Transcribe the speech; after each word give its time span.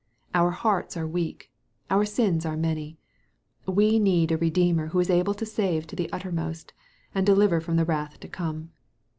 Our 0.33 0.49
hearts 0.49 0.97
are 0.97 1.05
weak. 1.05 1.51
Our 1.91 2.05
sins 2.05 2.43
are 2.43 2.57
many. 2.57 2.97
We 3.67 3.99
need 3.99 4.31
a 4.31 4.37
Redeemer 4.39 4.89
vho 4.89 4.99
is 4.99 5.11
able 5.11 5.35
to 5.35 5.45
save 5.45 5.85
to 5.85 5.95
the 5.95 6.11
uttermost, 6.11 6.73
and 7.13 7.23
deliver 7.23 7.61
from 7.61 7.75
the 7.75 7.85
wrath 7.85 8.19
to 8.21 8.27
come. 8.27 8.71